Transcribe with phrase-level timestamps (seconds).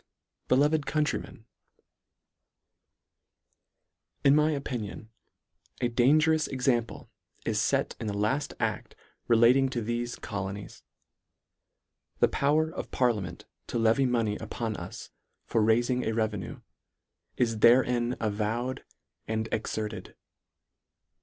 [0.47, 1.45] Beloved Countrymen,
[4.23, 5.11] IN my opinion,
[5.79, 7.11] a dangerous example
[7.45, 8.95] is fet in the lafl ad:
[9.27, 10.81] relating to thefe colo nies.
[12.19, 15.11] The power of parliament to levy money upon us
[15.45, 16.61] for railing a revenue,
[17.37, 18.83] is therein avowed
[19.27, 20.15] and exerted.